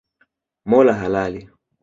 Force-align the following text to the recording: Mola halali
Mola 0.65 0.97
halali 0.99 1.41